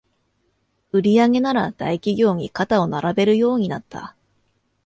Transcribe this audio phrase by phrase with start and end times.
[0.93, 4.15] 売上なら大企業に肩を並べるようになった